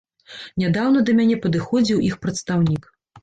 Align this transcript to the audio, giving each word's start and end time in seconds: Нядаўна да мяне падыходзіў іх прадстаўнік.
Нядаўна 0.61 1.03
да 1.09 1.15
мяне 1.19 1.37
падыходзіў 1.45 2.01
іх 2.09 2.17
прадстаўнік. 2.27 2.89